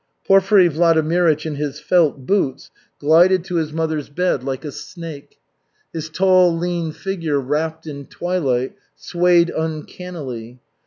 [0.25, 5.37] Porfiry Vladimirych, in his felt boots, glided to his mother's bed like a snake.
[5.93, 10.59] His tall, lean figure wrapped in twilight swayed uncannily.